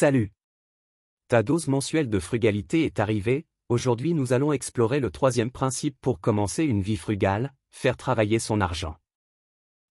Salut 0.00 0.30
Ta 1.26 1.42
dose 1.42 1.66
mensuelle 1.66 2.08
de 2.08 2.20
frugalité 2.20 2.84
est 2.84 3.00
arrivée, 3.00 3.48
aujourd'hui 3.68 4.14
nous 4.14 4.32
allons 4.32 4.52
explorer 4.52 5.00
le 5.00 5.10
troisième 5.10 5.50
principe 5.50 5.96
pour 6.00 6.20
commencer 6.20 6.62
une 6.62 6.82
vie 6.82 6.96
frugale, 6.96 7.52
faire 7.72 7.96
travailler 7.96 8.38
son 8.38 8.60
argent. 8.60 8.96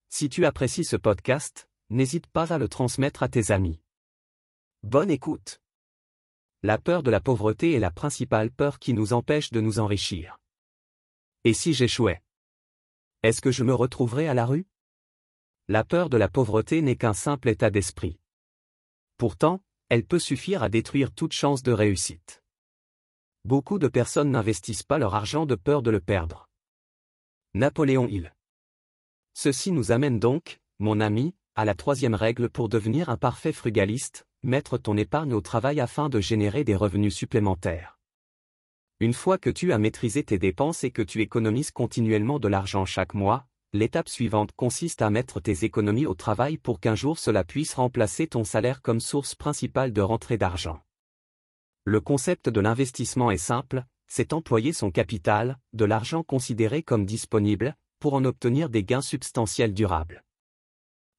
Si 0.07 0.29
tu 0.29 0.45
apprécies 0.45 0.85
ce 0.85 0.95
podcast, 0.95 1.69
n'hésite 1.89 2.25
pas 2.27 2.53
à 2.53 2.57
le 2.57 2.69
transmettre 2.69 3.21
à 3.21 3.27
tes 3.27 3.51
amis. 3.51 3.81
Bonne 4.81 5.11
écoute 5.11 5.61
La 6.63 6.77
peur 6.77 7.03
de 7.03 7.11
la 7.11 7.19
pauvreté 7.19 7.73
est 7.73 7.79
la 7.79 7.91
principale 7.91 8.49
peur 8.49 8.79
qui 8.79 8.93
nous 8.93 9.11
empêche 9.11 9.51
de 9.51 9.59
nous 9.59 9.79
enrichir. 9.79 10.39
Et 11.43 11.53
si 11.53 11.73
j'échouais? 11.73 12.23
Est-ce 13.23 13.41
que 13.41 13.51
je 13.51 13.65
me 13.65 13.73
retrouverais 13.73 14.29
à 14.29 14.33
la 14.33 14.45
rue? 14.45 14.67
La 15.67 15.83
peur 15.83 16.09
de 16.09 16.15
la 16.15 16.29
pauvreté 16.29 16.81
n'est 16.81 16.95
qu'un 16.95 17.13
simple 17.13 17.49
état 17.49 17.69
d'esprit. 17.69 18.17
Pourtant, 19.17 19.61
elle 19.89 20.03
peut 20.03 20.19
suffire 20.19 20.63
à 20.63 20.69
détruire 20.69 21.11
toute 21.11 21.33
chance 21.33 21.63
de 21.63 21.71
réussite. 21.71 22.43
Beaucoup 23.45 23.79
de 23.79 23.87
personnes 23.87 24.31
n'investissent 24.31 24.83
pas 24.83 24.97
leur 24.97 25.15
argent 25.15 25.45
de 25.45 25.55
peur 25.55 25.81
de 25.81 25.91
le 25.91 26.01
perdre. 26.01 26.49
Napoléon 27.53 28.07
Hill. 28.07 28.33
Ceci 29.33 29.71
nous 29.71 29.91
amène 29.91 30.19
donc, 30.19 30.59
mon 30.79 30.99
ami, 30.99 31.33
à 31.55 31.63
la 31.63 31.73
troisième 31.73 32.15
règle 32.15 32.49
pour 32.49 32.69
devenir 32.69 33.09
un 33.09 33.17
parfait 33.17 33.53
frugaliste, 33.53 34.27
mettre 34.43 34.77
ton 34.77 34.97
épargne 34.97 35.33
au 35.33 35.41
travail 35.41 35.79
afin 35.79 36.09
de 36.09 36.19
générer 36.19 36.63
des 36.63 36.75
revenus 36.75 37.15
supplémentaires. 37.15 37.97
Une 38.99 39.13
fois 39.13 39.37
que 39.37 39.49
tu 39.49 39.71
as 39.71 39.77
maîtrisé 39.77 40.23
tes 40.23 40.39
dépenses 40.39 40.83
et 40.83 40.91
que 40.91 41.01
tu 41.01 41.21
économises 41.21 41.71
continuellement 41.71 42.39
de 42.39 42.47
l'argent 42.47 42.85
chaque 42.85 43.13
mois, 43.13 43.47
L'étape 43.73 44.07
suivante 44.07 44.51
consiste 44.55 45.01
à 45.01 45.09
mettre 45.09 45.41
tes 45.41 45.65
économies 45.65 46.05
au 46.05 46.13
travail 46.13 46.57
pour 46.57 46.79
qu'un 46.79 46.95
jour 46.95 47.19
cela 47.19 47.43
puisse 47.43 47.73
remplacer 47.73 48.27
ton 48.27 48.43
salaire 48.43 48.81
comme 48.81 49.01
source 49.01 49.35
principale 49.35 49.91
de 49.91 50.01
rentrée 50.01 50.37
d'argent. 50.37 50.81
Le 51.83 51.99
concept 51.99 52.47
de 52.49 52.61
l'investissement 52.61 53.29
est 53.29 53.37
simple, 53.37 53.83
c'est 54.07 54.31
employer 54.31 54.71
son 54.71 54.89
capital, 54.89 55.59
de 55.73 55.85
l'argent 55.85 56.23
considéré 56.23 56.81
comme 56.81 57.05
disponible, 57.05 57.75
pour 57.99 58.13
en 58.13 58.23
obtenir 58.23 58.69
des 58.69 58.83
gains 58.83 59.01
substantiels 59.01 59.73
durables. 59.73 60.23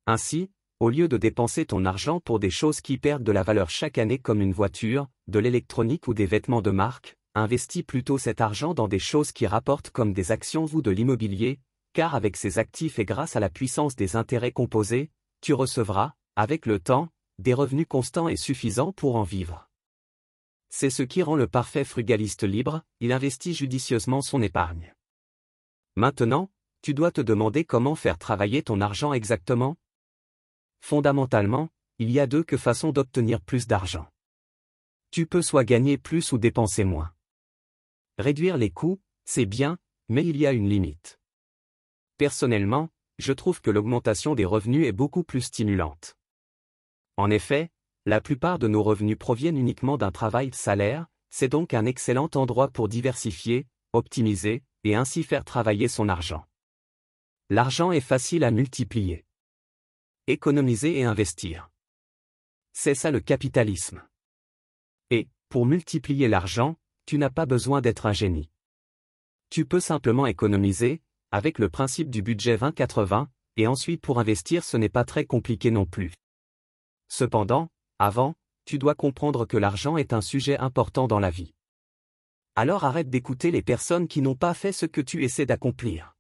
Ainsi, 0.07 0.51
au 0.81 0.89
lieu 0.89 1.09
de 1.09 1.17
dépenser 1.17 1.67
ton 1.67 1.85
argent 1.85 2.21
pour 2.21 2.39
des 2.39 2.51
choses 2.51 2.81
qui 2.81 2.99
perdent 2.99 3.25
de 3.25 3.33
la 3.33 3.43
valeur 3.43 3.69
chaque 3.69 3.99
année 3.99 4.19
comme 4.19 4.41
une 4.41 4.53
voiture, 4.53 5.09
de 5.27 5.39
l'électronique 5.39 6.09
ou 6.09 6.15
des 6.15 6.27
vêtements 6.27 6.63
de 6.63 6.71
marque, 6.71 7.19
investis 7.35 7.83
plutôt 7.83 8.17
cet 8.17 8.41
argent 8.41 8.75
dans 8.75 8.89
des 8.89 8.99
choses 8.99 9.33
qui 9.33 9.47
rapportent 9.47 9.91
comme 9.91 10.13
des 10.13 10.33
actions 10.33 10.67
ou 10.73 10.81
de 10.81 10.91
l'immobilier, 10.91 11.61
car 11.93 12.15
avec 12.15 12.37
ces 12.37 12.59
actifs 12.59 12.99
et 12.99 13.05
grâce 13.05 13.37
à 13.37 13.41
la 13.41 13.51
puissance 13.51 13.97
des 13.97 14.17
intérêts 14.17 14.53
composés, 14.53 15.11
tu 15.41 15.53
recevras, 15.55 16.15
avec 16.37 16.67
le 16.67 16.79
temps, 16.79 17.09
des 17.39 17.55
revenus 17.55 17.87
constants 17.89 18.29
et 18.29 18.37
suffisants 18.37 18.93
pour 18.93 19.17
en 19.17 19.23
vivre. 19.23 19.69
C'est 20.69 20.91
ce 20.91 21.03
qui 21.03 21.23
rend 21.23 21.37
le 21.37 21.47
parfait 21.47 21.85
frugaliste 21.85 22.45
libre, 22.45 22.83
il 23.01 23.13
investit 23.13 23.55
judicieusement 23.55 24.21
son 24.21 24.43
épargne. 24.43 24.95
Maintenant, 25.97 26.51
tu 26.83 26.95
dois 26.95 27.11
te 27.11 27.21
demander 27.21 27.65
comment 27.65 27.95
faire 27.95 28.19
travailler 28.19 28.63
ton 28.63 28.81
argent 28.81 29.13
exactement 29.13 29.77
Fondamentalement, 30.81 31.71
il 31.99 32.11
y 32.11 32.21
a 32.21 32.27
deux 32.27 32.45
que 32.45 32.57
façons 32.57 32.93
d'obtenir 32.93 33.41
plus 33.41 33.67
d'argent. 33.67 34.09
Tu 35.11 35.27
peux 35.27 35.43
soit 35.43 35.65
gagner 35.65 35.99
plus 35.99 36.33
ou 36.33 36.39
dépenser 36.39 36.85
moins. 36.85 37.13
Réduire 38.19 38.57
les 38.57 38.71
coûts, 38.71 39.01
c'est 39.25 39.47
bien, 39.47 39.79
mais 40.09 40.25
il 40.25 40.37
y 40.37 40.47
a 40.47 40.53
une 40.53 40.69
limite. 40.69 41.18
Personnellement, 42.19 42.89
je 43.19 43.33
trouve 43.33 43.61
que 43.61 43.71
l'augmentation 43.71 44.35
des 44.35 44.45
revenus 44.45 44.87
est 44.87 44.93
beaucoup 44.93 45.23
plus 45.23 45.41
stimulante. 45.41 46.17
En 47.17 47.31
effet, 47.31 47.71
la 48.07 48.21
plupart 48.21 48.59
de 48.59 48.67
nos 48.67 48.83
revenus 48.83 49.17
proviennent 49.17 49.57
uniquement 49.57 49.97
d'un 49.97 50.11
travail 50.11 50.51
salaire, 50.53 51.07
c'est 51.31 51.49
donc 51.49 51.75
un 51.75 51.87
excellent 51.87 52.29
endroit 52.35 52.69
pour 52.69 52.89
diversifier, 52.89 53.67
optimiser, 53.93 54.65
et 54.83 54.97
ainsi 54.97 55.23
faire 55.23 55.45
travailler 55.45 55.87
son 55.87 56.09
argent. 56.09 56.45
L'argent 57.51 57.93
est 57.93 58.01
facile 58.01 58.43
à 58.43 58.51
multiplier. 58.51 59.25
Économiser 60.27 60.99
et 60.99 61.05
investir. 61.05 61.71
C'est 62.73 62.95
ça 62.95 63.13
le 63.13 63.21
capitalisme. 63.21 64.03
Et, 65.11 65.29
pour 65.49 65.67
multiplier 65.67 66.27
l'argent, 66.27 66.77
tu 67.07 67.17
n'as 67.17 67.31
pas 67.31 67.47
besoin 67.47 67.81
d'être 67.81 68.07
un 68.07 68.13
génie. 68.13 68.51
Tu 69.51 69.65
peux 69.65 69.81
simplement 69.81 70.27
économiser, 70.27 71.01
avec 71.31 71.59
le 71.59 71.69
principe 71.69 72.11
du 72.11 72.23
budget 72.23 72.57
20-80, 72.57 73.27
et 73.57 73.67
ensuite 73.67 74.01
pour 74.01 74.19
investir 74.19 74.65
ce 74.65 74.77
n'est 74.77 74.89
pas 74.89 75.05
très 75.05 75.25
compliqué 75.25 75.71
non 75.71 75.85
plus. 75.85 76.13
Cependant, 77.09 77.69
avant, 77.99 78.35
tu 78.65 78.79
dois 78.79 78.95
comprendre 78.95 79.47
que 79.47 79.57
l'argent 79.57 79.97
est 79.97 80.13
un 80.13 80.21
sujet 80.21 80.59
important 80.59 81.09
dans 81.09 81.19
la 81.19 81.31
vie. 81.31 81.55
Alors 82.55 82.85
arrête 82.85 83.09
d'écouter 83.09 83.51
les 83.51 83.63
personnes 83.63 84.09
qui 84.09 84.21
n'ont 84.21 84.35
pas 84.35 84.53
fait 84.53 84.73
ce 84.73 84.85
que 84.85 85.01
tu 85.01 85.25
essaies 85.25 85.47
d'accomplir. 85.47 86.15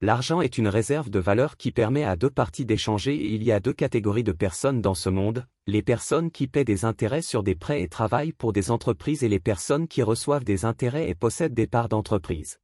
L'argent 0.00 0.40
est 0.40 0.58
une 0.58 0.68
réserve 0.68 1.10
de 1.10 1.18
valeur 1.18 1.56
qui 1.56 1.70
permet 1.70 2.04
à 2.04 2.16
deux 2.16 2.30
parties 2.30 2.64
d'échanger 2.64 3.14
et 3.14 3.34
il 3.34 3.42
y 3.42 3.52
a 3.52 3.60
deux 3.60 3.72
catégories 3.72 4.24
de 4.24 4.32
personnes 4.32 4.80
dans 4.80 4.94
ce 4.94 5.08
monde, 5.08 5.46
les 5.66 5.82
personnes 5.82 6.30
qui 6.30 6.48
paient 6.48 6.64
des 6.64 6.84
intérêts 6.84 7.22
sur 7.22 7.42
des 7.42 7.54
prêts 7.54 7.82
et 7.82 7.88
travaillent 7.88 8.32
pour 8.32 8.52
des 8.52 8.70
entreprises 8.70 9.22
et 9.22 9.28
les 9.28 9.40
personnes 9.40 9.86
qui 9.86 10.02
reçoivent 10.02 10.44
des 10.44 10.64
intérêts 10.64 11.08
et 11.08 11.14
possèdent 11.14 11.54
des 11.54 11.66
parts 11.66 11.88
d'entreprise. 11.88 12.61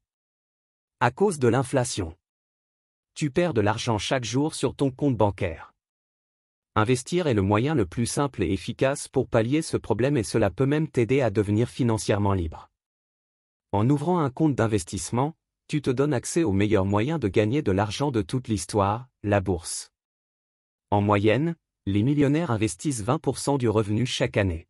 À 1.00 1.12
cause 1.12 1.40
de 1.40 1.48
l'inflation. 1.48 2.18
Tu 3.14 3.32
perds 3.32 3.54
de 3.54 3.62
l'argent 3.62 3.98
chaque 3.98 4.26
jour 4.26 4.54
sur 4.54 4.76
ton 4.76 4.92
compte 4.92 5.16
bancaire. 5.16 5.75
Investir 6.78 7.28
est 7.28 7.34
le 7.34 7.42
moyen 7.42 7.74
le 7.74 7.86
plus 7.86 8.06
simple 8.06 8.44
et 8.44 8.52
efficace 8.52 9.08
pour 9.08 9.30
pallier 9.30 9.62
ce 9.62 9.78
problème 9.78 10.18
et 10.18 10.24
cela 10.24 10.50
peut 10.50 10.66
même 10.66 10.90
t'aider 10.90 11.22
à 11.22 11.30
devenir 11.30 11.70
financièrement 11.70 12.34
libre. 12.34 12.70
En 13.72 13.90
ouvrant 13.90 14.20
un 14.20 14.30
compte 14.30 14.56
d'investissement, 14.56 15.38
tu 15.70 15.82
te 15.82 15.90
donnes 15.90 16.14
accès 16.14 16.44
au 16.44 16.52
meilleur 16.52 16.84
moyen 16.84 17.18
de 17.18 17.30
gagner 17.30 17.62
de 17.62 17.72
l'argent 17.72 18.12
de 18.12 18.22
toute 18.22 18.50
l'histoire, 18.50 19.08
la 19.24 19.40
bourse. 19.40 19.94
En 20.92 21.00
moyenne, 21.00 21.56
les 21.86 22.04
millionnaires 22.04 22.52
investissent 22.52 23.04
20% 23.04 23.58
du 23.58 23.70
revenu 23.70 24.06
chaque 24.06 24.36
année. 24.36 24.68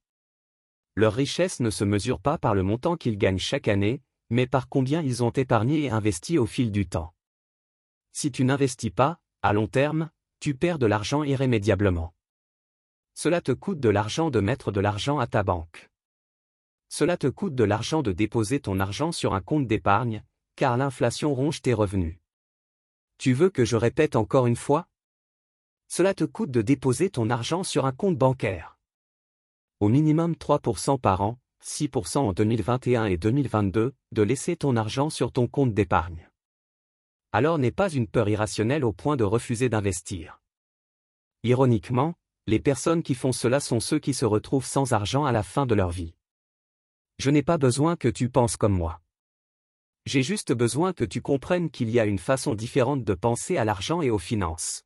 Leur 0.95 1.13
richesse 1.13 1.59
ne 1.59 1.71
se 1.71 1.83
mesure 1.83 2.19
pas 2.19 2.37
par 2.37 2.53
le 2.53 2.61
montant 2.61 2.97
qu'ils 2.97 3.17
gagnent 3.17 3.39
chaque 3.39 3.67
année, 3.67 4.03
mais 4.29 4.45
par 4.45 4.69
combien 4.69 5.01
ils 5.01 5.23
ont 5.23 5.31
épargné 5.31 5.85
et 5.85 5.89
investi 5.89 6.37
au 6.37 6.45
fil 6.45 6.71
du 6.71 6.87
temps. 6.87 7.15
Si 8.11 8.31
tu 8.31 8.45
n'investis 8.45 8.91
pas, 8.91 9.19
à 9.41 9.53
long 9.53 9.67
terme, 9.67 10.11
tu 10.39 10.55
perds 10.55 10.79
de 10.79 10.85
l'argent 10.85 11.23
irrémédiablement. 11.23 12.13
Cela 13.13 13.41
te 13.41 13.51
coûte 13.51 13.79
de 13.79 13.89
l'argent 13.89 14.29
de 14.29 14.39
mettre 14.39 14.71
de 14.71 14.79
l'argent 14.79 15.19
à 15.19 15.27
ta 15.27 15.43
banque. 15.43 15.89
Cela 16.89 17.17
te 17.17 17.27
coûte 17.27 17.55
de 17.55 17.63
l'argent 17.63 18.01
de 18.01 18.11
déposer 18.11 18.59
ton 18.59 18.79
argent 18.79 19.11
sur 19.11 19.33
un 19.33 19.41
compte 19.41 19.67
d'épargne, 19.67 20.23
car 20.55 20.77
l'inflation 20.77 21.33
ronge 21.33 21.61
tes 21.61 21.73
revenus. 21.73 22.17
Tu 23.17 23.33
veux 23.33 23.49
que 23.49 23.65
je 23.65 23.75
répète 23.75 24.15
encore 24.15 24.47
une 24.47 24.55
fois? 24.55 24.87
Cela 25.87 26.13
te 26.13 26.25
coûte 26.25 26.51
de 26.51 26.61
déposer 26.61 27.09
ton 27.09 27.29
argent 27.29 27.63
sur 27.63 27.85
un 27.85 27.91
compte 27.91 28.17
bancaire. 28.17 28.77
Au 29.79 29.89
minimum 29.89 30.33
3% 30.33 30.99
par 30.99 31.21
an, 31.21 31.39
6% 31.63 32.17
en 32.17 32.33
2021 32.33 33.05
et 33.05 33.17
2022, 33.17 33.93
de 34.11 34.21
laisser 34.21 34.55
ton 34.55 34.75
argent 34.75 35.09
sur 35.09 35.31
ton 35.31 35.47
compte 35.47 35.73
d'épargne 35.73 36.29
alors 37.35 37.57
n'est 37.57 37.69
pas 37.69 37.89
une 37.89 38.07
peur 38.07 38.29
irrationnelle 38.29 38.85
au 38.85 38.93
point 38.93 39.17
de 39.17 39.25
refuser 39.25 39.67
d'investir. 39.67 40.39
Ironiquement, 41.43 42.13
les 42.47 42.61
personnes 42.61 43.03
qui 43.03 43.13
font 43.13 43.33
cela 43.33 43.59
sont 43.59 43.81
ceux 43.81 43.99
qui 43.99 44.13
se 44.13 44.23
retrouvent 44.23 44.65
sans 44.65 44.93
argent 44.93 45.25
à 45.25 45.33
la 45.33 45.43
fin 45.43 45.65
de 45.65 45.75
leur 45.75 45.89
vie. 45.89 46.13
Je 47.17 47.29
n'ai 47.29 47.43
pas 47.43 47.57
besoin 47.57 47.97
que 47.97 48.07
tu 48.07 48.29
penses 48.29 48.55
comme 48.55 48.71
moi. 48.71 49.01
J'ai 50.05 50.23
juste 50.23 50.53
besoin 50.53 50.93
que 50.93 51.03
tu 51.03 51.21
comprennes 51.21 51.69
qu'il 51.69 51.89
y 51.89 51.99
a 51.99 52.05
une 52.05 52.19
façon 52.19 52.55
différente 52.55 53.03
de 53.03 53.13
penser 53.13 53.57
à 53.57 53.65
l'argent 53.65 54.01
et 54.01 54.09
aux 54.09 54.17
finances. 54.17 54.85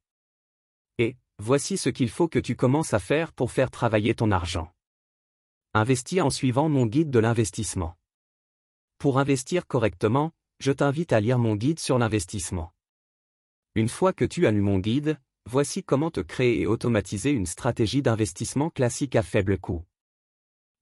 Et, 0.97 1.17
voici 1.37 1.77
ce 1.77 1.89
qu'il 1.89 2.09
faut 2.09 2.27
que 2.27 2.39
tu 2.39 2.55
commences 2.55 2.95
à 2.95 2.99
faire 2.99 3.31
pour 3.31 3.51
faire 3.51 3.69
travailler 3.69 4.15
ton 4.15 4.31
argent. 4.31 4.73
Investis 5.75 6.21
en 6.21 6.31
suivant 6.31 6.67
mon 6.67 6.87
guide 6.87 7.11
de 7.11 7.19
l'investissement. 7.19 7.95
Pour 8.97 9.19
investir 9.19 9.67
correctement, 9.67 10.31
je 10.59 10.73
t'invite 10.73 11.13
à 11.13 11.21
lire 11.21 11.39
mon 11.39 11.56
guide 11.56 11.79
sur 11.79 11.97
l'investissement. 11.97 12.73
Une 13.75 13.88
fois 13.88 14.11
que 14.11 14.25
tu 14.25 14.45
as 14.45 14.51
lu 14.51 14.61
mon 14.61 14.79
guide, 14.79 15.17
voici 15.45 15.83
comment 15.83 16.11
te 16.11 16.19
créer 16.19 16.61
et 16.61 16.67
automatiser 16.67 17.31
une 17.31 17.45
stratégie 17.45 18.01
d'investissement 18.01 18.69
classique 18.69 19.15
à 19.15 19.23
faible 19.23 19.57
coût. 19.57 19.85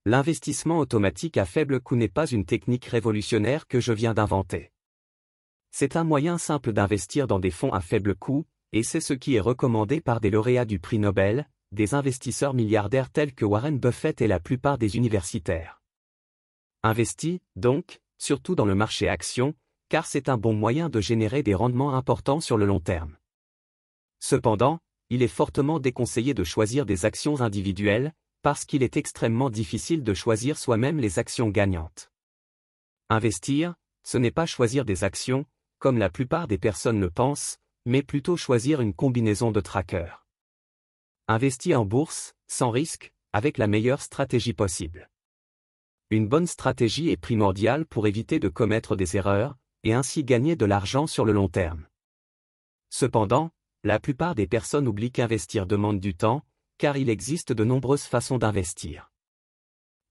L'investissement 0.06 0.79
automatique 0.79 1.38
à 1.38 1.45
faible 1.45 1.79
coût 1.79 1.95
n'est 1.95 2.07
pas 2.07 2.25
une 2.27 2.45
technique 2.45 2.85
révolutionnaire 2.85 3.68
que 3.68 3.79
je 3.79 3.94
viens 3.94 4.15
d'inventer. 4.15 4.71
C'est 5.69 5.95
un 5.95 6.03
moyen 6.03 6.39
simple 6.39 6.74
d'investir 6.74 7.27
dans 7.27 7.39
des 7.39 7.51
fonds 7.51 7.74
à 7.74 7.81
faible 7.81 8.15
coût, 8.15 8.47
et 8.71 8.81
c'est 8.81 9.01
ce 9.01 9.13
qui 9.13 9.35
est 9.35 9.39
recommandé 9.39 10.01
par 10.01 10.21
des 10.21 10.31
lauréats 10.31 10.65
du 10.65 10.79
prix 10.79 10.97
Nobel, 10.97 11.47
des 11.71 11.94
investisseurs 11.94 12.56
milliardaires 12.56 13.12
tels 13.12 13.35
que 13.35 13.45
Warren 13.45 13.77
Buffett 13.77 14.21
et 14.21 14.27
la 14.27 14.39
plupart 14.39 14.77
des 14.79 14.95
universitaires. 14.95 15.83
Investis, 16.83 17.39
donc, 17.56 18.00
surtout 18.18 18.56
dans 18.56 18.65
le 18.65 18.75
marché 18.75 19.07
action, 19.07 19.53
car 19.89 20.06
c'est 20.06 20.30
un 20.30 20.38
bon 20.38 20.54
moyen 20.54 20.89
de 20.89 21.01
générer 21.01 21.44
des 21.44 21.56
rendements 21.56 21.95
importants 21.95 22.39
sur 22.39 22.57
le 22.57 22.66
long 22.66 22.80
terme. 22.80 23.18
Cependant, 24.19 24.80
il 25.10 25.24
est 25.24 25.28
fortement 25.28 25.80
déconseillé 25.80 26.34
de 26.34 26.44
choisir 26.44 26.86
des 26.86 27.06
actions 27.06 27.42
individuelles, 27.42 28.13
parce 28.42 28.66
qu'il 28.66 28.84
est 28.84 28.98
extrêmement 28.98 29.50
difficile 29.50 30.04
de 30.04 30.13
choisir 30.13 30.57
soi-même 30.57 31.00
les 31.00 31.19
actions 31.19 31.50
gagnantes. 31.50 32.12
Investir, 33.10 33.75
ce 34.04 34.18
n'est 34.18 34.31
pas 34.31 34.45
choisir 34.45 34.86
des 34.86 35.04
actions, 35.04 35.45
comme 35.80 35.98
la 35.98 36.10
plupart 36.10 36.48
des 36.48 36.57
personnes 36.57 37.00
le 37.00 37.10
pensent, 37.10 37.57
mais 37.86 38.04
plutôt 38.04 38.36
choisir 38.36 38.81
une 38.81 38.94
combinaison 38.94 39.51
de 39.51 39.62
trackers. 39.62 40.25
Investir 41.28 41.81
en 41.81 41.86
bourse, 41.86 42.34
sans 42.48 42.69
risque, 42.69 43.13
avec 43.34 43.57
la 43.57 43.68
meilleure 43.68 44.01
stratégie 44.01 44.54
possible. 44.54 45.10
Une 46.10 46.28
bonne 46.28 46.48
stratégie 46.48 47.10
est 47.10 47.18
primordiale 47.18 47.86
pour 47.86 48.07
éviter 48.07 48.39
de 48.39 48.50
commettre 48.50 48.95
des 48.95 49.18
erreurs, 49.18 49.57
et 49.83 49.94
ainsi 49.94 50.24
gagner 50.24 50.56
de 50.56 50.65
l'argent 50.65 51.07
sur 51.07 51.25
le 51.25 51.33
long 51.33 51.47
terme. 51.47 51.88
Cependant, 52.89 53.51
la 53.83 54.00
plupart 54.00 54.35
des 54.35 54.47
personnes 54.47 54.88
oublient 54.88 55.12
qu'investir 55.12 55.65
demande 55.65 56.00
du 56.00 56.15
temps, 56.15 56.44
car 56.77 56.97
il 56.97 57.09
existe 57.09 57.51
de 57.53 57.63
nombreuses 57.63 58.03
façons 58.03 58.38
d'investir. 58.38 59.12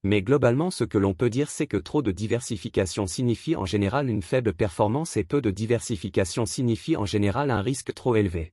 Mais 0.02 0.22
globalement 0.22 0.70
ce 0.70 0.84
que 0.84 0.98
l'on 0.98 1.14
peut 1.14 1.30
dire 1.30 1.50
c'est 1.50 1.66
que 1.66 1.76
trop 1.76 2.02
de 2.02 2.12
diversification 2.12 3.06
signifie 3.06 3.56
en 3.56 3.64
général 3.64 4.08
une 4.08 4.22
faible 4.22 4.54
performance 4.54 5.16
et 5.16 5.24
peu 5.24 5.40
de 5.40 5.50
diversification 5.50 6.46
signifie 6.46 6.96
en 6.96 7.04
général 7.04 7.50
un 7.50 7.60
risque 7.60 7.92
trop 7.94 8.16
élevé. 8.16 8.52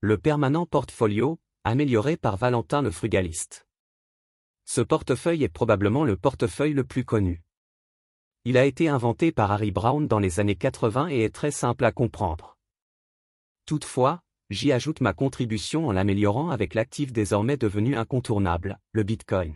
Le 0.00 0.18
permanent 0.18 0.66
portfolio, 0.66 1.38
amélioré 1.64 2.16
par 2.16 2.36
Valentin 2.36 2.82
le 2.82 2.90
frugaliste. 2.90 3.66
Ce 4.66 4.80
portefeuille 4.80 5.44
est 5.44 5.48
probablement 5.48 6.04
le 6.04 6.16
portefeuille 6.16 6.72
le 6.72 6.84
plus 6.84 7.04
connu. 7.04 7.43
Il 8.46 8.58
a 8.58 8.66
été 8.66 8.88
inventé 8.88 9.32
par 9.32 9.50
Harry 9.52 9.70
Brown 9.70 10.06
dans 10.06 10.18
les 10.18 10.38
années 10.38 10.54
80 10.54 11.08
et 11.08 11.20
est 11.20 11.34
très 11.34 11.50
simple 11.50 11.84
à 11.84 11.92
comprendre. 11.92 12.58
Toutefois, 13.64 14.22
j'y 14.50 14.70
ajoute 14.70 15.00
ma 15.00 15.14
contribution 15.14 15.88
en 15.88 15.92
l'améliorant 15.92 16.50
avec 16.50 16.74
l'actif 16.74 17.10
désormais 17.10 17.56
devenu 17.56 17.96
incontournable, 17.96 18.78
le 18.92 19.02
Bitcoin. 19.02 19.54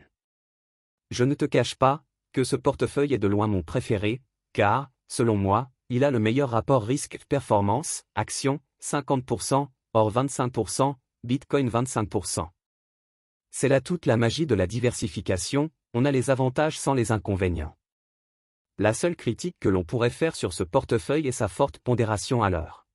Je 1.10 1.24
ne 1.24 1.34
te 1.34 1.44
cache 1.44 1.74
pas, 1.74 2.02
que 2.32 2.44
ce 2.44 2.56
portefeuille 2.56 3.12
est 3.12 3.18
de 3.18 3.28
loin 3.28 3.46
mon 3.46 3.62
préféré, 3.62 4.22
car, 4.54 4.90
selon 5.06 5.36
moi, 5.36 5.70
il 5.90 6.02
a 6.02 6.10
le 6.10 6.18
meilleur 6.18 6.50
rapport 6.50 6.84
risque-performance, 6.84 8.04
action, 8.14 8.60
50%, 8.82 9.68
or 9.92 10.12
25%, 10.12 10.94
Bitcoin 11.24 11.68
25%. 11.68 12.48
C'est 13.50 13.68
là 13.68 13.82
toute 13.82 14.06
la 14.06 14.16
magie 14.16 14.46
de 14.46 14.54
la 14.54 14.66
diversification, 14.66 15.70
on 15.92 16.04
a 16.06 16.10
les 16.10 16.30
avantages 16.30 16.78
sans 16.78 16.94
les 16.94 17.12
inconvénients. 17.12 17.77
La 18.80 18.94
seule 18.94 19.16
critique 19.16 19.56
que 19.58 19.68
l'on 19.68 19.82
pourrait 19.82 20.08
faire 20.08 20.36
sur 20.36 20.52
ce 20.52 20.62
portefeuille 20.62 21.26
est 21.26 21.32
sa 21.32 21.48
forte 21.48 21.80
pondération 21.80 22.44
à 22.44 22.50
l'heure. 22.50 22.86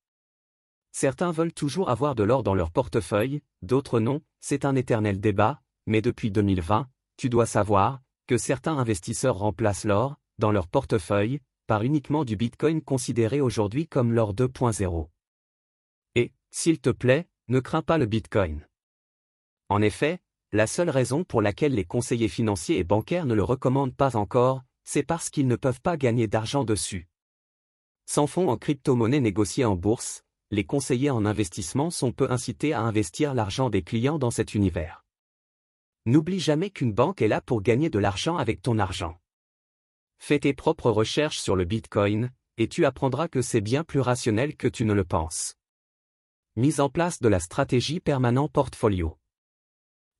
Certains 0.92 1.30
veulent 1.30 1.52
toujours 1.52 1.90
avoir 1.90 2.14
de 2.14 2.22
l'or 2.22 2.42
dans 2.42 2.54
leur 2.54 2.70
portefeuille, 2.70 3.42
d'autres 3.60 4.00
non, 4.00 4.22
c'est 4.40 4.64
un 4.64 4.76
éternel 4.76 5.20
débat, 5.20 5.60
mais 5.86 6.00
depuis 6.00 6.30
2020, 6.30 6.88
tu 7.18 7.28
dois 7.28 7.44
savoir, 7.44 8.00
que 8.26 8.38
certains 8.38 8.78
investisseurs 8.78 9.36
remplacent 9.36 9.84
l'or, 9.84 10.16
dans 10.38 10.52
leur 10.52 10.68
portefeuille, 10.68 11.40
par 11.66 11.82
uniquement 11.82 12.24
du 12.24 12.36
Bitcoin 12.36 12.80
considéré 12.80 13.42
aujourd'hui 13.42 13.86
comme 13.86 14.12
l'or 14.12 14.34
2.0. 14.34 15.08
Et, 16.14 16.32
s'il 16.50 16.80
te 16.80 16.90
plaît, 16.90 17.28
ne 17.48 17.60
crains 17.60 17.82
pas 17.82 17.98
le 17.98 18.06
Bitcoin. 18.06 18.66
En 19.68 19.82
effet, 19.82 20.20
la 20.52 20.66
seule 20.66 20.90
raison 20.90 21.24
pour 21.24 21.42
laquelle 21.42 21.74
les 21.74 21.84
conseillers 21.84 22.28
financiers 22.28 22.78
et 22.78 22.84
bancaires 22.84 23.26
ne 23.26 23.34
le 23.34 23.42
recommandent 23.44 23.94
pas 23.94 24.16
encore, 24.16 24.62
c'est 24.84 25.02
parce 25.02 25.30
qu'ils 25.30 25.48
ne 25.48 25.56
peuvent 25.56 25.80
pas 25.80 25.96
gagner 25.96 26.26
d'argent 26.26 26.64
dessus. 26.64 27.08
Sans 28.06 28.26
fonds 28.26 28.48
en 28.48 28.56
crypto-monnaie 28.56 29.20
négociés 29.20 29.64
en 29.64 29.76
bourse, 29.76 30.22
les 30.50 30.64
conseillers 30.64 31.10
en 31.10 31.24
investissement 31.24 31.90
sont 31.90 32.12
peu 32.12 32.30
incités 32.30 32.72
à 32.72 32.80
investir 32.80 33.34
l'argent 33.34 33.70
des 33.70 33.82
clients 33.82 34.18
dans 34.18 34.30
cet 34.30 34.54
univers. 34.54 35.04
N'oublie 36.06 36.38
jamais 36.38 36.70
qu'une 36.70 36.92
banque 36.92 37.22
est 37.22 37.28
là 37.28 37.40
pour 37.40 37.62
gagner 37.62 37.88
de 37.88 37.98
l'argent 37.98 38.36
avec 38.36 38.60
ton 38.60 38.78
argent. 38.78 39.18
Fais 40.18 40.38
tes 40.38 40.52
propres 40.52 40.90
recherches 40.90 41.38
sur 41.38 41.56
le 41.56 41.64
Bitcoin, 41.64 42.30
et 42.58 42.68
tu 42.68 42.84
apprendras 42.84 43.28
que 43.28 43.42
c'est 43.42 43.62
bien 43.62 43.84
plus 43.84 44.00
rationnel 44.00 44.56
que 44.56 44.68
tu 44.68 44.84
ne 44.84 44.92
le 44.92 45.04
penses. 45.04 45.56
Mise 46.56 46.78
en 46.78 46.88
place 46.88 47.20
de 47.20 47.28
la 47.28 47.40
stratégie 47.40 48.00
permanent 48.00 48.48
portfolio. 48.48 49.18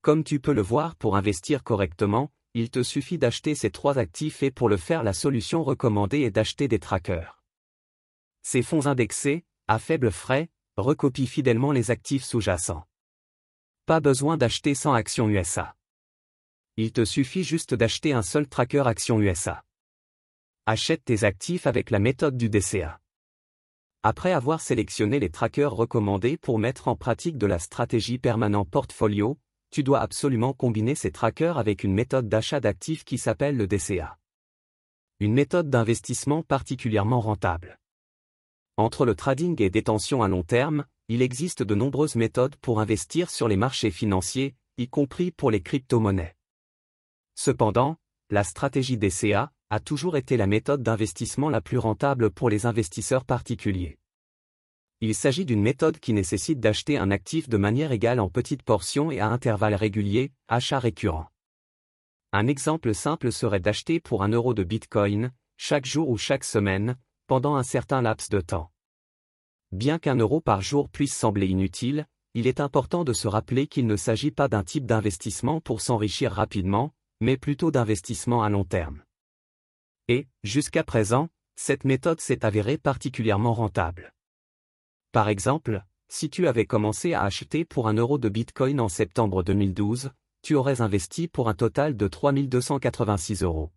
Comme 0.01 0.25
tu 0.25 0.41
peux 0.41 0.53
le 0.53 0.63
voir 0.63 0.97
pour 0.97 1.17
investir 1.17 1.63
correctement, 1.63 2.33
il 2.55 2.71
te 2.71 2.85
suffit 2.85 3.19
d'acheter 3.19 3.57
ces 3.57 3.71
trois 3.71 3.99
actifs 3.99 4.45
et 4.45 4.53
pour 4.53 4.69
le 4.69 4.77
faire 4.77 5.03
la 5.03 5.13
solution 5.13 5.65
recommandée 5.65 6.21
est 6.21 6.31
d'acheter 6.31 6.69
des 6.69 6.79
trackers. 6.79 7.43
Ces 8.43 8.63
fonds 8.63 8.87
indexés, 8.87 9.45
à 9.67 9.81
faible 9.81 10.13
frais, 10.13 10.51
recopient 10.77 11.27
fidèlement 11.27 11.73
les 11.73 11.91
actifs 11.91 12.23
sous-jacents. 12.23 12.87
Pas 13.87 14.01
besoin 14.01 14.37
d'acheter 14.37 14.75
100 14.75 14.95
actions 14.95 15.29
USA. 15.29 15.77
Il 16.77 16.93
te 16.93 17.05
suffit 17.05 17.43
juste 17.43 17.75
d'acheter 17.75 18.13
un 18.13 18.23
seul 18.23 18.49
tracker 18.49 18.85
action 18.87 19.21
USA. 19.21 19.65
Achète 20.67 21.05
tes 21.05 21.25
actifs 21.25 21.67
avec 21.67 21.91
la 21.91 21.99
méthode 21.99 22.37
du 22.37 22.49
DCA. 22.49 23.01
Après 24.05 24.33
avoir 24.33 24.61
sélectionné 24.61 25.19
les 25.19 25.31
trackers 25.31 25.73
recommandés 25.73 26.37
pour 26.37 26.59
mettre 26.59 26.89
en 26.89 26.95
pratique 26.95 27.37
de 27.37 27.47
la 27.47 27.59
stratégie 27.59 28.19
permanent 28.19 28.65
portfolio, 28.65 29.39
tu 29.75 29.83
dois 29.83 29.99
absolument 29.99 30.53
combiner 30.53 30.95
ces 30.95 31.11
trackers 31.11 31.59
avec 31.59 31.83
une 31.83 31.95
méthode 31.95 32.29
d'achat 32.29 32.61
d'actifs 32.61 33.03
qui 33.03 33.19
s'appelle 33.19 33.57
le 33.57 33.67
DCA. 33.67 34.21
Une 35.19 35.33
méthode 35.33 35.69
d'investissement 35.69 36.45
particulièrement 36.45 37.21
rentable. 37.21 37.81
Entre 38.77 39.05
le 39.05 39.17
trading 39.17 39.61
et 39.61 39.71
détention 39.71 40.23
à 40.23 40.29
long 40.29 40.45
terme, 40.45 40.85
il 41.09 41.23
existe 41.23 41.65
de 41.65 41.75
nombreuses 41.75 42.15
méthodes 42.15 42.55
pour 42.55 42.79
investir 42.79 43.31
sur 43.31 43.49
les 43.49 43.57
marchés 43.57 43.91
financiers, 43.91 44.55
y 44.79 44.87
compris 44.87 45.33
pour 45.33 45.51
les 45.51 45.61
crypto-monnaies. 45.61 46.37
Cependant, 47.35 47.97
la 48.31 48.45
stratégie 48.45 48.97
DCA 48.97 49.51
a 49.71 49.81
toujours 49.81 50.17
été 50.17 50.37
la 50.37 50.47
méthode 50.47 50.85
d'investissement 50.85 51.51
la 51.51 51.61
plus 51.61 51.79
rentable 51.79 52.31
pour 52.31 52.49
les 52.49 52.67
investisseurs 52.67 53.25
particuliers. 53.25 53.99
Il 55.07 55.15
s'agit 55.15 55.45
d'une 55.45 55.61
méthode 55.61 55.99
qui 55.99 56.15
nécessite 56.15 56.61
d'acheter 56.61 56.97
un 56.97 57.11
actif 57.11 57.47
de 57.47 57.59
manière 57.59 57.93
égale 57.93 58.21
en 58.21 58.31
petites 58.31 58.63
portions 58.63 59.11
et 59.11 59.21
à 59.21 59.29
intervalles 59.29 59.75
réguliers, 59.75 60.33
achat 60.49 60.79
récurrent. 60.79 61.27
Un 62.33 62.47
exemple 62.47 62.95
simple 62.95 63.31
serait 63.31 63.61
d'acheter 63.61 64.01
pour 64.01 64.23
un 64.23 64.31
euro 64.31 64.55
de 64.55 64.65
Bitcoin, 64.65 65.31
chaque 65.59 65.85
jour 65.85 66.09
ou 66.09 66.17
chaque 66.17 66.43
semaine, 66.43 66.97
pendant 67.27 67.57
un 67.57 67.63
certain 67.63 68.01
laps 68.01 68.31
de 68.31 68.41
temps. 68.41 68.73
Bien 69.73 69.99
qu'un 69.99 70.17
euro 70.17 70.41
par 70.41 70.63
jour 70.63 70.89
puisse 70.89 71.15
sembler 71.15 71.49
inutile, 71.49 72.07
il 72.33 72.47
est 72.47 72.59
important 72.59 73.05
de 73.05 73.13
se 73.13 73.29
rappeler 73.29 73.67
qu'il 73.67 73.87
ne 73.87 73.97
s'agit 73.97 74.31
pas 74.31 74.49
d'un 74.49 74.65
type 74.65 74.87
d'investissement 74.87 75.61
pour 75.61 75.83
s'enrichir 75.83 76.33
rapidement, 76.33 76.95
mais 77.21 77.37
plutôt 77.37 77.71
d'investissement 77.71 78.43
à 78.43 78.49
long 78.49 78.65
terme. 78.65 79.03
Et, 80.09 80.29
jusqu'à 80.45 80.83
présent, 80.83 81.29
cette 81.57 81.85
méthode 81.85 82.23
s'est 82.23 82.47
avérée 82.47 82.79
particulièrement 82.79 83.53
rentable. 83.53 84.14
Par 85.15 85.29
exemple, 85.29 85.85
si 86.09 86.29
tu 86.29 86.49
avais 86.49 86.67
commencé 86.67 87.15
à 87.15 87.23
acheter 87.23 87.65
pour 87.65 87.87
un 87.87 87.95
euro 87.95 88.19
de 88.19 88.29
Bitcoin 88.29 88.81
en 88.81 88.89
septembre 88.89 89.45
2012, 89.45 90.11
tu 90.43 90.57
aurais 90.57 90.81
investi 90.81 91.29
pour 91.29 91.49
un 91.49 91.55
total 91.55 91.97
de 91.97 92.09
3286 92.09 93.45
euros. 93.45 93.71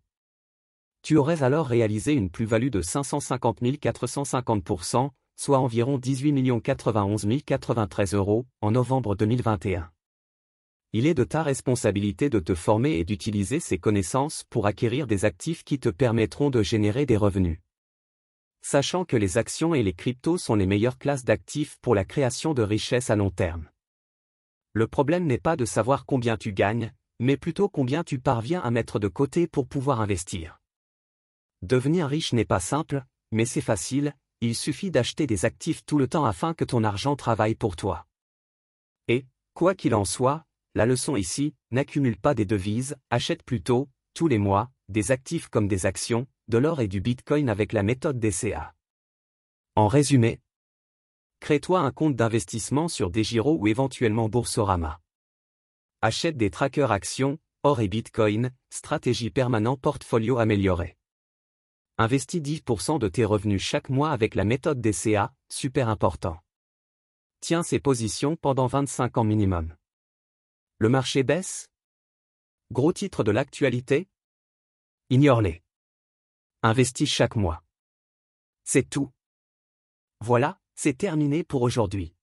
Tu 1.00 1.16
aurais 1.16 1.44
alors 1.44 1.68
réalisé 1.68 2.14
une 2.14 2.28
plus-value 2.28 2.70
de 2.70 2.82
550 2.82 3.62
450%, 3.62 5.10
soit 5.36 5.60
environ 5.60 5.96
18 5.96 6.60
91 6.60 7.28
093 7.46 8.14
euros, 8.14 8.44
en 8.60 8.72
novembre 8.72 9.14
2021. 9.14 9.92
Il 10.92 11.06
est 11.06 11.14
de 11.14 11.22
ta 11.22 11.44
responsabilité 11.44 12.30
de 12.30 12.40
te 12.40 12.56
former 12.56 12.98
et 12.98 13.04
d'utiliser 13.04 13.60
ces 13.60 13.78
connaissances 13.78 14.42
pour 14.50 14.66
acquérir 14.66 15.06
des 15.06 15.24
actifs 15.24 15.62
qui 15.62 15.78
te 15.78 15.88
permettront 15.88 16.50
de 16.50 16.64
générer 16.64 17.06
des 17.06 17.16
revenus 17.16 17.60
sachant 18.62 19.04
que 19.04 19.16
les 19.16 19.38
actions 19.38 19.74
et 19.74 19.82
les 19.82 19.92
cryptos 19.92 20.38
sont 20.38 20.54
les 20.54 20.66
meilleures 20.66 20.98
classes 20.98 21.24
d'actifs 21.24 21.78
pour 21.80 21.94
la 21.94 22.04
création 22.04 22.54
de 22.54 22.62
richesses 22.62 23.10
à 23.10 23.16
long 23.16 23.30
terme. 23.30 23.68
Le 24.72 24.86
problème 24.86 25.26
n'est 25.26 25.38
pas 25.38 25.56
de 25.56 25.64
savoir 25.64 26.06
combien 26.06 26.36
tu 26.36 26.52
gagnes, 26.52 26.92
mais 27.18 27.36
plutôt 27.36 27.68
combien 27.68 28.04
tu 28.04 28.18
parviens 28.18 28.60
à 28.60 28.70
mettre 28.70 28.98
de 28.98 29.08
côté 29.08 29.46
pour 29.46 29.66
pouvoir 29.66 30.00
investir. 30.00 30.60
Devenir 31.62 32.06
riche 32.06 32.32
n'est 32.32 32.44
pas 32.44 32.60
simple, 32.60 33.04
mais 33.32 33.44
c'est 33.44 33.60
facile, 33.60 34.14
il 34.40 34.54
suffit 34.54 34.90
d'acheter 34.90 35.26
des 35.26 35.44
actifs 35.44 35.84
tout 35.84 35.98
le 35.98 36.06
temps 36.06 36.24
afin 36.24 36.54
que 36.54 36.64
ton 36.64 36.84
argent 36.84 37.16
travaille 37.16 37.56
pour 37.56 37.74
toi. 37.74 38.06
Et, 39.08 39.26
quoi 39.54 39.74
qu'il 39.74 39.94
en 39.94 40.04
soit, 40.04 40.44
la 40.74 40.86
leçon 40.86 41.16
ici, 41.16 41.54
n'accumule 41.72 42.16
pas 42.16 42.34
des 42.34 42.44
devises, 42.44 42.96
achète 43.10 43.42
plutôt, 43.42 43.88
tous 44.14 44.28
les 44.28 44.38
mois, 44.38 44.70
des 44.88 45.10
actifs 45.10 45.48
comme 45.48 45.66
des 45.66 45.86
actions, 45.86 46.28
de 46.48 46.58
l'or 46.58 46.80
et 46.80 46.88
du 46.88 47.00
bitcoin 47.00 47.48
avec 47.48 47.72
la 47.72 47.82
méthode 47.82 48.18
DCA. 48.18 48.74
En 49.74 49.86
résumé, 49.86 50.40
crée-toi 51.40 51.80
un 51.80 51.92
compte 51.92 52.16
d'investissement 52.16 52.88
sur 52.88 53.10
Desgiro 53.10 53.56
ou 53.58 53.68
éventuellement 53.68 54.28
Boursorama. 54.28 55.00
Achète 56.00 56.36
des 56.36 56.50
trackers 56.50 56.90
actions, 56.90 57.38
or 57.62 57.80
et 57.80 57.88
bitcoin, 57.88 58.50
stratégie 58.70 59.30
permanent 59.30 59.76
portfolio 59.76 60.38
amélioré. 60.38 60.96
Investis 61.98 62.40
10% 62.40 62.98
de 62.98 63.08
tes 63.08 63.24
revenus 63.24 63.62
chaque 63.62 63.88
mois 63.88 64.10
avec 64.10 64.34
la 64.34 64.44
méthode 64.44 64.80
DCA, 64.80 65.34
super 65.48 65.88
important. 65.88 66.38
Tiens 67.40 67.62
ces 67.62 67.78
positions 67.78 68.36
pendant 68.36 68.66
25 68.66 69.18
ans 69.18 69.24
minimum. 69.24 69.76
Le 70.78 70.88
marché 70.88 71.22
baisse 71.24 71.68
Gros 72.70 72.92
titre 72.92 73.24
de 73.24 73.32
l'actualité 73.32 74.08
Ignore-les. 75.10 75.62
Investis 76.64 77.08
chaque 77.08 77.36
mois. 77.36 77.62
C'est 78.64 78.90
tout. 78.90 79.10
Voilà, 80.20 80.58
c'est 80.74 80.98
terminé 80.98 81.44
pour 81.44 81.62
aujourd'hui. 81.62 82.16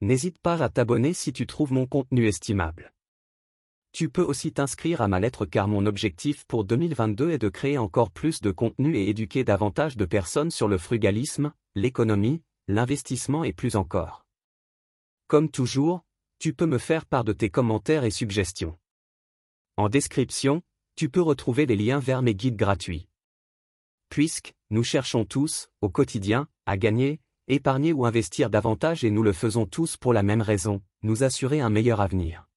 N'hésite 0.00 0.38
pas 0.38 0.62
à 0.62 0.70
t'abonner 0.70 1.12
si 1.12 1.30
tu 1.30 1.46
trouves 1.46 1.70
mon 1.70 1.86
contenu 1.86 2.26
estimable. 2.26 2.94
Tu 3.92 4.08
peux 4.08 4.22
aussi 4.22 4.54
t'inscrire 4.54 5.02
à 5.02 5.08
ma 5.08 5.20
lettre 5.20 5.44
car 5.44 5.68
mon 5.68 5.84
objectif 5.84 6.46
pour 6.46 6.64
2022 6.64 7.32
est 7.32 7.38
de 7.38 7.50
créer 7.50 7.76
encore 7.76 8.10
plus 8.10 8.40
de 8.40 8.50
contenu 8.50 8.96
et 8.96 9.10
éduquer 9.10 9.44
davantage 9.44 9.98
de 9.98 10.06
personnes 10.06 10.50
sur 10.50 10.66
le 10.66 10.78
frugalisme, 10.78 11.52
l'économie, 11.74 12.42
l'investissement 12.66 13.44
et 13.44 13.52
plus 13.52 13.76
encore. 13.76 14.24
Comme 15.26 15.50
toujours, 15.50 16.00
tu 16.38 16.54
peux 16.54 16.66
me 16.66 16.78
faire 16.78 17.04
part 17.04 17.24
de 17.24 17.34
tes 17.34 17.50
commentaires 17.50 18.04
et 18.04 18.10
suggestions. 18.10 18.78
En 19.76 19.90
description, 19.90 20.62
tu 20.96 21.10
peux 21.10 21.20
retrouver 21.20 21.66
les 21.66 21.76
liens 21.76 21.98
vers 21.98 22.22
mes 22.22 22.34
guides 22.34 22.56
gratuits. 22.56 23.06
Puisque, 24.08 24.54
nous 24.70 24.82
cherchons 24.82 25.24
tous, 25.24 25.68
au 25.80 25.88
quotidien, 25.88 26.48
à 26.66 26.76
gagner, 26.76 27.20
épargner 27.48 27.92
ou 27.92 28.06
investir 28.06 28.50
davantage 28.50 29.04
et 29.04 29.10
nous 29.10 29.22
le 29.22 29.32
faisons 29.32 29.66
tous 29.66 29.96
pour 29.96 30.12
la 30.12 30.22
même 30.22 30.42
raison, 30.42 30.82
nous 31.02 31.22
assurer 31.22 31.60
un 31.60 31.70
meilleur 31.70 32.00
avenir. 32.00 32.48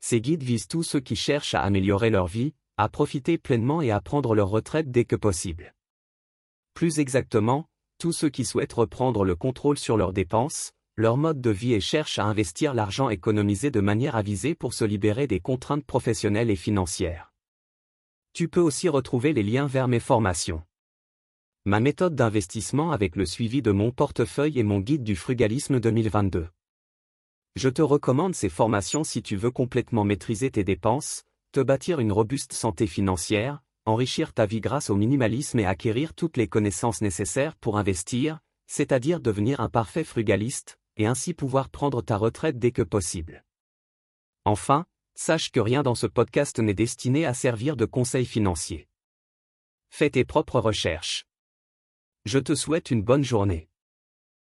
Ces 0.00 0.20
guides 0.20 0.42
visent 0.42 0.68
tous 0.68 0.82
ceux 0.82 1.00
qui 1.00 1.16
cherchent 1.16 1.54
à 1.54 1.62
améliorer 1.62 2.10
leur 2.10 2.26
vie, 2.26 2.54
à 2.76 2.88
profiter 2.88 3.38
pleinement 3.38 3.80
et 3.80 3.90
à 3.90 4.00
prendre 4.00 4.34
leur 4.34 4.48
retraite 4.48 4.90
dès 4.90 5.04
que 5.04 5.16
possible. 5.16 5.74
Plus 6.74 6.98
exactement, 6.98 7.68
tous 7.98 8.12
ceux 8.12 8.28
qui 8.28 8.44
souhaitent 8.44 8.74
reprendre 8.74 9.24
le 9.24 9.34
contrôle 9.34 9.78
sur 9.78 9.96
leurs 9.96 10.12
dépenses, 10.12 10.72
leur 10.96 11.16
mode 11.16 11.40
de 11.40 11.50
vie 11.50 11.72
et 11.72 11.80
cherchent 11.80 12.18
à 12.18 12.24
investir 12.24 12.74
l'argent 12.74 13.08
économisé 13.08 13.70
de 13.70 13.80
manière 13.80 14.16
avisée 14.16 14.54
pour 14.54 14.74
se 14.74 14.84
libérer 14.84 15.26
des 15.26 15.40
contraintes 15.40 15.84
professionnelles 15.84 16.50
et 16.50 16.56
financières. 16.56 17.32
Tu 18.36 18.48
peux 18.48 18.60
aussi 18.60 18.90
retrouver 18.90 19.32
les 19.32 19.42
liens 19.42 19.66
vers 19.66 19.88
mes 19.88 19.98
formations. 19.98 20.62
Ma 21.64 21.80
méthode 21.80 22.14
d'investissement 22.14 22.92
avec 22.92 23.16
le 23.16 23.24
suivi 23.24 23.62
de 23.62 23.70
mon 23.70 23.92
portefeuille 23.92 24.58
et 24.58 24.62
mon 24.62 24.78
guide 24.78 25.04
du 25.04 25.16
frugalisme 25.16 25.80
2022. 25.80 26.46
Je 27.54 27.68
te 27.70 27.80
recommande 27.80 28.34
ces 28.34 28.50
formations 28.50 29.04
si 29.04 29.22
tu 29.22 29.36
veux 29.36 29.50
complètement 29.50 30.04
maîtriser 30.04 30.50
tes 30.50 30.64
dépenses, 30.64 31.24
te 31.52 31.60
bâtir 31.60 31.98
une 31.98 32.12
robuste 32.12 32.52
santé 32.52 32.86
financière, 32.86 33.62
enrichir 33.86 34.34
ta 34.34 34.44
vie 34.44 34.60
grâce 34.60 34.90
au 34.90 34.96
minimalisme 34.96 35.58
et 35.58 35.64
acquérir 35.64 36.12
toutes 36.12 36.36
les 36.36 36.46
connaissances 36.46 37.00
nécessaires 37.00 37.56
pour 37.56 37.78
investir, 37.78 38.40
c'est-à-dire 38.66 39.20
devenir 39.20 39.60
un 39.60 39.70
parfait 39.70 40.04
frugaliste, 40.04 40.78
et 40.98 41.06
ainsi 41.06 41.32
pouvoir 41.32 41.70
prendre 41.70 42.02
ta 42.02 42.18
retraite 42.18 42.58
dès 42.58 42.70
que 42.70 42.82
possible. 42.82 43.46
Enfin, 44.44 44.84
sache 45.18 45.50
que 45.50 45.60
rien 45.60 45.82
dans 45.82 45.94
ce 45.94 46.06
podcast 46.06 46.58
n'est 46.58 46.74
destiné 46.74 47.24
à 47.24 47.34
servir 47.34 47.76
de 47.76 47.86
conseil 47.86 48.26
financier. 48.26 48.86
Fais 49.88 50.10
tes 50.10 50.24
propres 50.24 50.60
recherches. 50.60 51.24
Je 52.26 52.38
te 52.38 52.54
souhaite 52.54 52.90
une 52.90 53.02
bonne 53.02 53.24
journée. 53.24 53.70